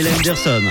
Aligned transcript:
Anderson. 0.00 0.62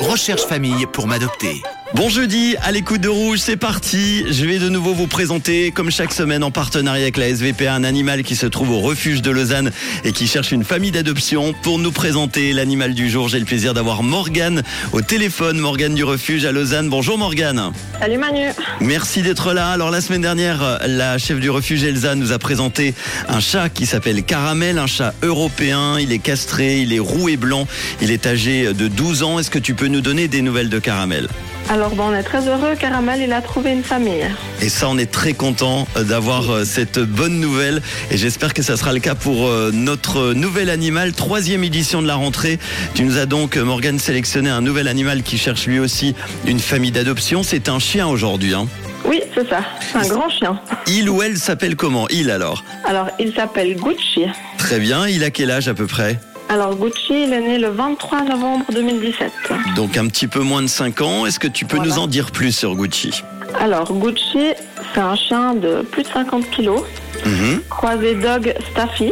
Recherche 0.00 0.46
famille 0.46 0.86
pour 0.86 1.06
m'adopter. 1.06 1.62
Bon 1.94 2.08
jeudi, 2.08 2.56
à 2.62 2.72
l'écoute 2.72 3.02
de 3.02 3.08
Rouge, 3.10 3.38
c'est 3.38 3.58
parti. 3.58 4.24
Je 4.30 4.46
vais 4.46 4.58
de 4.58 4.70
nouveau 4.70 4.94
vous 4.94 5.06
présenter, 5.06 5.72
comme 5.72 5.90
chaque 5.90 6.12
semaine 6.12 6.42
en 6.42 6.50
partenariat 6.50 7.02
avec 7.02 7.18
la 7.18 7.28
SVPA, 7.28 7.74
un 7.74 7.84
animal 7.84 8.22
qui 8.22 8.34
se 8.34 8.46
trouve 8.46 8.70
au 8.70 8.80
refuge 8.80 9.20
de 9.20 9.30
Lausanne 9.30 9.70
et 10.02 10.12
qui 10.12 10.26
cherche 10.26 10.52
une 10.52 10.64
famille 10.64 10.90
d'adoption. 10.90 11.52
Pour 11.52 11.78
nous 11.78 11.92
présenter 11.92 12.54
l'animal 12.54 12.94
du 12.94 13.10
jour, 13.10 13.28
j'ai 13.28 13.38
le 13.38 13.44
plaisir 13.44 13.74
d'avoir 13.74 14.02
Morgane 14.02 14.62
au 14.92 15.02
téléphone, 15.02 15.58
Morgane 15.58 15.94
du 15.94 16.02
refuge 16.02 16.46
à 16.46 16.52
Lausanne. 16.52 16.88
Bonjour 16.88 17.18
Morgane. 17.18 17.72
Salut 18.00 18.16
Manu. 18.16 18.48
Merci 18.80 19.20
d'être 19.20 19.52
là. 19.52 19.68
Alors 19.68 19.90
la 19.90 20.00
semaine 20.00 20.22
dernière, 20.22 20.78
la 20.86 21.18
chef 21.18 21.40
du 21.40 21.50
refuge 21.50 21.84
Elsa 21.84 22.14
nous 22.14 22.32
a 22.32 22.38
présenté 22.38 22.94
un 23.28 23.40
chat 23.40 23.68
qui 23.68 23.84
s'appelle 23.84 24.22
Caramel, 24.22 24.78
un 24.78 24.86
chat 24.86 25.12
européen. 25.22 25.98
Il 26.00 26.10
est 26.10 26.20
castré, 26.20 26.80
il 26.80 26.94
est 26.94 26.98
roux 27.00 27.28
et 27.28 27.36
blanc. 27.36 27.68
Il 28.00 28.10
est 28.10 28.26
âgé 28.26 28.72
de 28.72 28.88
12 28.88 29.24
ans. 29.24 29.38
Est-ce 29.38 29.50
que 29.50 29.58
tu 29.58 29.74
peux 29.74 29.88
nous 29.88 30.00
donner 30.00 30.26
des 30.26 30.40
nouvelles 30.40 30.70
de 30.70 30.78
Caramel? 30.78 31.28
Alors 31.68 31.81
bon, 31.90 32.10
on 32.10 32.14
est 32.14 32.22
très 32.22 32.48
heureux, 32.48 32.74
Caramel, 32.78 33.20
il 33.20 33.32
a 33.32 33.40
trouvé 33.40 33.72
une 33.72 33.82
famille. 33.82 34.26
Et 34.60 34.68
ça, 34.68 34.88
on 34.88 34.98
est 34.98 35.10
très 35.10 35.32
content 35.32 35.86
d'avoir 35.96 36.50
euh, 36.50 36.64
cette 36.64 36.98
bonne 36.98 37.40
nouvelle. 37.40 37.82
Et 38.10 38.16
j'espère 38.16 38.54
que 38.54 38.62
ça 38.62 38.76
sera 38.76 38.92
le 38.92 39.00
cas 39.00 39.14
pour 39.14 39.46
euh, 39.46 39.70
notre 39.72 40.32
nouvel 40.34 40.70
animal. 40.70 41.12
Troisième 41.12 41.64
édition 41.64 42.02
de 42.02 42.06
la 42.06 42.14
rentrée. 42.14 42.58
Tu 42.94 43.04
nous 43.04 43.18
as 43.18 43.26
donc, 43.26 43.56
euh, 43.56 43.64
Morgane, 43.64 43.98
sélectionné 43.98 44.50
un 44.50 44.60
nouvel 44.60 44.88
animal 44.88 45.22
qui 45.22 45.38
cherche 45.38 45.66
lui 45.66 45.78
aussi 45.78 46.14
une 46.46 46.60
famille 46.60 46.92
d'adoption. 46.92 47.42
C'est 47.42 47.68
un 47.68 47.78
chien 47.78 48.06
aujourd'hui. 48.06 48.54
Hein. 48.54 48.66
Oui, 49.04 49.20
c'est 49.34 49.48
ça, 49.48 49.64
c'est 49.80 49.98
un 49.98 50.08
grand 50.08 50.28
chien. 50.28 50.60
Il 50.86 51.10
ou 51.10 51.22
elle 51.22 51.36
s'appelle 51.36 51.74
comment? 51.74 52.06
Il 52.08 52.30
alors? 52.30 52.64
Alors, 52.84 53.08
il 53.18 53.34
s'appelle 53.34 53.74
Gucci. 53.74 54.26
Très 54.58 54.78
bien. 54.78 55.08
Il 55.08 55.24
a 55.24 55.30
quel 55.30 55.50
âge 55.50 55.66
à 55.68 55.74
peu 55.74 55.86
près? 55.86 56.20
Alors, 56.52 56.74
Gucci, 56.76 57.24
il 57.24 57.32
est 57.32 57.40
né 57.40 57.56
le 57.58 57.68
23 57.70 58.24
novembre 58.24 58.66
2017. 58.70 59.32
Donc 59.74 59.96
un 59.96 60.06
petit 60.08 60.26
peu 60.28 60.40
moins 60.40 60.60
de 60.60 60.66
5 60.66 61.00
ans. 61.00 61.24
Est-ce 61.24 61.38
que 61.38 61.48
tu 61.48 61.64
peux 61.64 61.76
Voilà. 61.76 61.90
nous 61.94 61.98
en 61.98 62.06
dire 62.06 62.30
plus 62.30 62.52
sur 62.52 62.74
Gucci? 62.74 63.22
Alors, 63.58 63.90
Gucci, 63.90 64.52
c'est 64.92 65.00
un 65.00 65.16
chien 65.16 65.54
de 65.54 65.80
plus 65.90 66.02
de 66.02 66.08
50 66.08 66.50
kilos, 66.50 66.82
Mhm. 67.24 67.62
croisé 67.70 68.14
dog 68.16 68.54
Staffy. 68.70 69.10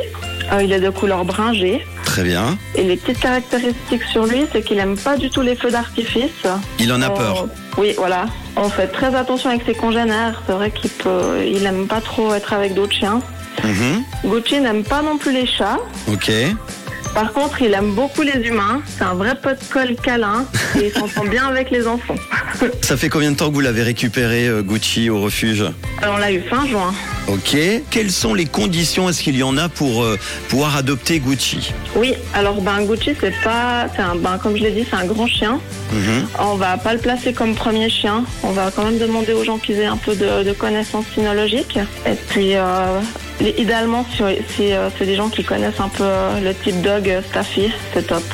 Euh, 0.53 0.63
il 0.63 0.71
est 0.73 0.81
de 0.81 0.91
couleur 0.91 1.25
bringée. 1.25 1.87
Très 2.05 2.25
bien. 2.25 2.59
Et 2.75 2.83
les 2.83 2.97
petites 2.99 3.21
caractéristiques 3.21 4.03
sur 4.13 4.27
lui, 4.27 4.45
c'est 4.53 4.63
qu'il 4.63 4.79
aime 4.79 4.99
pas 4.99 5.17
du 5.17 5.31
tout 5.31 5.41
les 5.41 5.55
feux 5.57 5.71
d'artifice. 5.71 6.43
Il 6.79 6.93
en 6.93 7.01
a 7.01 7.09
On- 7.09 7.17
peur. 7.17 7.47
Oui, 7.79 7.95
voilà. 7.97 8.27
On 8.57 8.69
fait 8.69 8.89
très 8.89 9.15
attention 9.15 9.49
avec 9.49 9.63
ses 9.65 9.75
congénères. 9.75 10.43
C'est 10.47 10.53
vrai 10.53 10.71
qu'il 10.73 10.91
peut, 10.91 11.43
il 11.47 11.65
aime 11.65 11.87
pas 11.87 12.01
trop 12.03 12.35
être 12.35 12.53
avec 12.53 12.75
d'autres 12.75 12.93
chiens. 12.95 13.21
Mhm. 13.63 14.03
Gucci 14.25 14.61
n'aime 14.61 14.83
pas 14.85 15.03
non 15.03 15.19
plus 15.19 15.33
les 15.33 15.47
chats. 15.47 15.79
Ok. 16.11 16.31
Par 17.21 17.35
contre, 17.35 17.61
il 17.61 17.75
aime 17.75 17.93
beaucoup 17.93 18.23
les 18.23 18.49
humains. 18.49 18.81
C'est 18.87 19.05
un 19.05 19.13
vrai 19.13 19.35
pot 19.35 19.51
de 19.51 19.65
colle 19.71 19.95
câlin 19.95 20.47
et 20.75 20.87
il 20.87 20.91
s'entend 20.91 21.27
bien 21.27 21.49
avec 21.49 21.71
les 21.71 21.87
enfants. 21.87 22.15
Ça 22.83 22.97
fait 22.97 23.09
combien 23.09 23.31
de 23.31 23.37
temps 23.37 23.49
que 23.49 23.55
vous 23.55 23.61
l'avez 23.61 23.83
récupéré, 23.83 24.47
euh, 24.49 24.63
Gucci, 24.63 25.09
au 25.11 25.21
refuge 25.21 25.65
Alors, 26.03 26.15
on 26.15 26.19
l'a 26.19 26.33
eu 26.33 26.41
fin 26.43 26.67
juin. 26.67 26.93
Ok. 27.29 27.57
Quelles 27.91 28.11
sont 28.11 28.35
les 28.35 28.47
conditions? 28.47 29.09
Est-ce 29.09 29.23
qu'il 29.23 29.37
y 29.37 29.43
en 29.43 29.57
a 29.57 29.69
pour 29.69 30.03
euh, 30.03 30.19
pouvoir 30.49 30.77
adopter 30.77 31.21
Gucci? 31.21 31.73
Oui, 31.95 32.15
alors 32.35 32.61
ben 32.61 32.85
Gucci, 32.85 33.13
c'est 33.21 33.35
pas, 33.45 33.87
c'est 33.95 34.03
un, 34.03 34.17
ben 34.17 34.39
comme 34.39 34.57
je 34.57 34.63
l'ai 34.63 34.71
dit, 34.73 34.85
c'est 34.89 34.97
un 34.97 35.05
grand 35.07 35.27
chien. 35.27 35.61
Mhm. 35.93 36.27
On 36.41 36.55
va 36.57 36.77
pas 36.79 36.93
le 36.95 36.99
placer 37.01 37.33
comme 37.33 37.55
premier 37.55 37.89
chien. 37.91 38.25
On 38.43 38.51
va 38.53 38.71
quand 38.75 38.85
même 38.85 38.99
demander 38.99 39.33
aux 39.33 39.45
gens 39.45 39.59
qu'ils 39.59 39.79
aient 39.79 39.87
un 39.87 39.97
peu 39.97 40.15
de, 40.17 40.43
de 40.43 40.53
connaissances 40.53 41.07
sinologiques. 41.15 41.79
Et 42.07 42.15
puis, 42.29 42.55
euh, 42.57 43.01
les- 43.41 43.55
idéalement, 43.59 44.05
si, 44.17 44.23
si, 44.57 44.73
euh, 44.73 44.89
c'est 44.99 45.07
des 45.07 45.17
gens 45.17 45.29
qui 45.29 45.45
connaissent 45.45 45.81
un 45.81 45.89
peu 45.89 46.05
euh, 46.05 46.41
le 46.41 46.55
type 46.55 46.81
dog 46.83 47.09
euh, 47.09 47.21
Staffy, 47.31 47.71
c'est 47.95 48.07
top. 48.07 48.25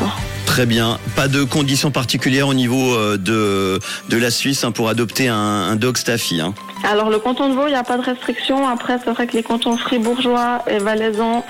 Très 0.57 0.65
bien. 0.65 0.99
Pas 1.15 1.29
de 1.29 1.45
conditions 1.45 1.91
particulières 1.91 2.49
au 2.49 2.55
niveau 2.55 2.95
euh, 2.95 3.19
de, 3.19 3.79
de 4.09 4.17
la 4.17 4.31
Suisse 4.31 4.65
hein, 4.65 4.73
pour 4.73 4.89
adopter 4.89 5.29
un, 5.29 5.37
un 5.37 5.77
dog 5.77 5.99
Staffy. 5.99 6.41
hein. 6.41 6.55
Alors 6.83 7.11
le 7.11 7.19
canton 7.19 7.51
de 7.51 7.55
Vaud, 7.55 7.67
il 7.67 7.73
n'y 7.73 7.77
a 7.77 7.83
pas 7.85 7.99
de 7.99 8.03
restriction. 8.03 8.67
Après, 8.67 8.97
c'est 9.05 9.11
vrai 9.11 9.27
que 9.27 9.35
les 9.35 9.43
cantons 9.43 9.77
fribourgeois 9.77 10.63
et 10.67 10.79
valaisans, 10.79 11.45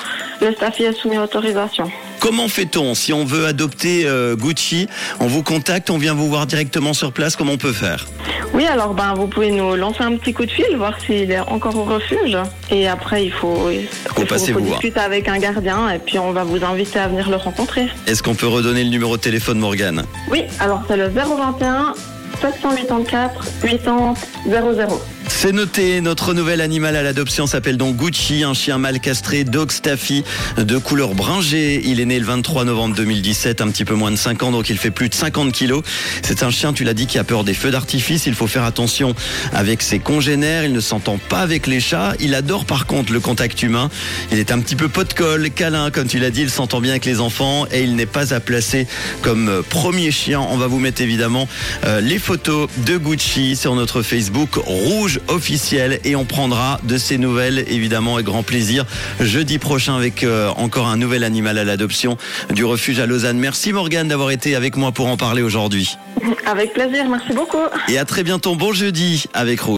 le 0.47 0.55
Staffy 0.55 0.85
est 0.85 0.93
soumis 0.93 1.17
à 1.17 1.25
autorisation. 1.25 1.91
Comment 2.21 2.49
fait-on 2.49 2.95
si 2.95 3.13
on 3.13 3.25
veut 3.25 3.47
adopter 3.47 4.03
euh, 4.07 4.37
Gucci? 4.37 4.89
On 5.21 5.27
vous 5.27 5.43
contacte, 5.43 5.91
on 5.91 5.99
vient 5.99 6.15
vous 6.15 6.29
voir 6.29 6.47
directement 6.47 6.93
sur 6.93 7.13
place. 7.13 7.35
Comment 7.37 7.53
on 7.53 7.59
peut 7.59 7.73
faire? 7.73 8.07
Oui, 8.55 8.65
alors 8.65 8.95
ben 8.95 9.15
vous 9.15 9.27
pouvez 9.27 9.51
nous 9.51 9.75
lancer 9.75 10.03
un 10.03 10.17
petit 10.17 10.33
coup 10.33 10.47
de 10.47 10.51
fil, 10.51 10.77
voir 10.77 11.01
s'il 11.01 11.31
est 11.31 11.41
encore 11.41 11.77
au 11.77 11.85
refuge. 11.85 12.37
Et 12.71 12.87
après, 12.87 13.25
il 13.25 13.33
faut, 13.33 13.71
il 13.71 13.89
faut, 13.89 14.25
faut 14.25 14.53
vous 14.53 14.65
voir. 14.65 14.79
discuter 14.79 15.01
avec 15.01 15.29
un 15.29 15.39
gardien 15.39 15.91
et 15.91 15.99
puis 15.99 16.19
on 16.19 16.31
va 16.33 16.45
vous 16.45 16.65
inviter 16.65 17.01
à 17.01 17.09
venir 17.09 17.29
le 17.29 17.37
rencontrer. 17.37 17.87
Est-ce 18.07 18.23
qu'on 18.23 18.35
peut 18.35 18.47
redonner 18.47 18.85
le 18.85 18.91
numéro 18.91 19.17
de 19.17 19.23
téléphone, 19.23 19.59
Morgane? 19.59 20.05
Oui, 20.31 20.45
alors 20.61 20.83
c'est 20.89 20.97
le 20.97 21.09
021 21.09 21.95
784 22.41 23.45
80 23.63 24.15
00. 24.49 25.03
C'est 25.39 25.53
noté, 25.53 26.01
notre 26.01 26.33
nouvel 26.33 26.63
animal 26.63 26.97
à 26.97 27.03
l'adoption 27.03 27.47
s'appelle 27.47 27.77
donc 27.77 27.97
Gucci, 27.97 28.43
un 28.43 28.55
chien 28.55 28.79
mal 28.79 29.01
castré, 29.01 29.45
dog 29.45 29.71
Staffy, 29.71 30.25
de 30.57 30.79
couleur 30.79 31.15
bringée. 31.15 31.83
Il 31.85 32.01
est 32.01 32.07
né 32.07 32.19
le 32.19 32.25
23 32.25 32.65
novembre 32.65 32.97
2017, 32.97 33.61
un 33.61 33.69
petit 33.69 33.85
peu 33.85 33.95
moins 33.95 34.11
de 34.11 34.17
5 34.17 34.43
ans, 34.45 34.51
donc 34.51 34.71
il 34.71 34.79
fait 34.79 34.91
plus 34.91 35.11
de 35.11 35.15
50 35.15 35.53
kilos. 35.53 35.83
C'est 36.23 36.43
un 36.43 36.51
chien, 36.51 36.73
tu 36.73 36.85
l'as 36.85 36.95
dit, 36.95 37.07
qui 37.07 37.19
a 37.19 37.25
peur 37.25 37.45
des 37.45 37.53
feux 37.53 37.71
d'artifice. 37.71 38.25
Il 38.25 38.35
faut 38.35 38.47
faire 38.47 38.65
attention 38.65 39.15
avec 39.53 39.83
ses 39.83 39.99
congénères. 39.99 40.65
Il 40.65 40.73
ne 40.73 40.81
s'entend 40.81 41.19
pas 41.19 41.41
avec 41.41 41.67
les 41.67 41.81
chats. 41.81 42.15
Il 42.19 42.35
adore 42.35 42.65
par 42.65 42.87
contre 42.87 43.13
le 43.13 43.21
contact 43.21 43.63
humain. 43.63 43.91
Il 44.33 44.39
est 44.39 44.51
un 44.51 44.59
petit 44.59 44.75
peu 44.75 44.89
pot 44.89 45.07
de 45.07 45.13
colle, 45.13 45.51
câlin, 45.51 45.91
comme 45.91 46.09
tu 46.09 46.19
l'as 46.19 46.31
dit. 46.31 46.41
Il 46.41 46.51
s'entend 46.51 46.81
bien 46.81 46.93
avec 46.93 47.05
les 47.05 47.21
enfants 47.21 47.67
et 47.71 47.83
il 47.83 47.95
n'est 47.95 48.07
pas 48.07 48.33
à 48.33 48.41
placer 48.41 48.87
comme 49.21 49.51
euh, 49.51 49.61
premier 49.61 50.11
chien. 50.11 50.41
On 50.41 50.57
va 50.57 50.67
vous 50.67 50.81
mettre 50.81 51.03
évidemment 51.03 51.47
euh, 51.85 52.01
les 52.01 52.19
photos 52.19 52.71
de 52.87 52.97
Gucci 52.97 53.55
sur 53.55 53.75
notre 53.75 54.01
Facebook 54.01 54.55
rouge 54.55 55.21
officiel 55.29 56.01
et 56.05 56.17
on 56.17 56.25
prendra 56.25 56.81
de 56.85 56.99
ces 56.99 57.19
nouvelles 57.19 57.65
évidemment 57.69 58.15
avec 58.15 58.27
grand 58.27 58.43
plaisir 58.43 58.85
jeudi 59.21 59.59
prochain 59.59 59.97
avec 59.97 60.25
euh, 60.25 60.51
encore 60.57 60.87
un 60.89 60.97
nouvel 60.97 61.25
animal 61.25 61.59
à 61.59 61.65
l'adoption 61.65 62.17
du 62.53 62.65
refuge 62.65 63.01
à 63.01 63.07
Lausanne. 63.07 63.39
Merci 63.39 63.73
Morgane 63.73 64.09
d'avoir 64.09 64.31
été 64.31 64.55
avec 64.55 64.77
moi 64.77 64.93
pour 64.93 65.07
en 65.07 65.17
parler 65.17 65.43
aujourd'hui. 65.43 65.97
Avec 66.45 66.73
plaisir, 66.73 67.09
merci 67.09 67.33
beaucoup. 67.33 67.63
Et 67.89 67.99
à 67.99 68.05
très 68.05 68.23
bientôt, 68.23 68.55
bon 68.55 68.73
jeudi 68.73 69.27
avec 69.35 69.61
Rouge. 69.61 69.75